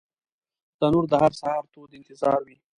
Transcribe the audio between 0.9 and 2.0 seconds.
د هر سهار تود